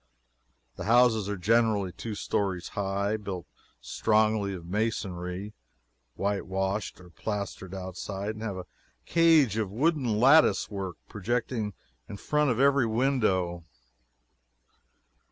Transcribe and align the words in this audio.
The 0.77 0.85
houses 0.85 1.29
are 1.29 1.37
generally 1.37 1.91
two 1.91 2.15
stories 2.15 2.69
high, 2.69 3.17
built 3.17 3.45
strongly 3.79 4.51
of 4.55 4.65
masonry, 4.65 5.53
whitewashed 6.15 6.99
or 6.99 7.11
plastered 7.11 7.75
outside, 7.75 8.29
and 8.31 8.41
have 8.41 8.57
a 8.57 8.65
cage 9.05 9.57
of 9.57 9.69
wooden 9.69 10.19
lattice 10.19 10.71
work 10.71 10.95
projecting 11.07 11.73
in 12.09 12.17
front 12.17 12.49
of 12.49 12.59
every 12.59 12.87
window. 12.87 13.63